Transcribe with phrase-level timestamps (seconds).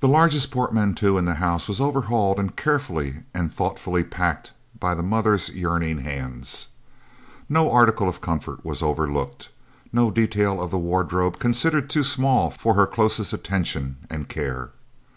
[0.00, 5.04] The largest portmanteau in the house was overhauled and carefully and thoughtfully packed by the
[5.04, 6.66] mother's yearning hands.
[7.48, 9.50] No article of comfort was overlooked,
[9.92, 14.70] no detail of the wardrobe considered too small for her closest attention and care.